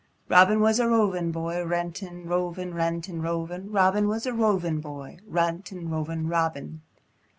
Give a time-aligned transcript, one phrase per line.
[0.27, 0.35] Chor.
[0.35, 5.89] Robin was a rovin' boy, Rantin', rovin', rantin', rovin', Robin was a rovin' boy, Rantin',
[5.91, 6.81] rovin', Robin!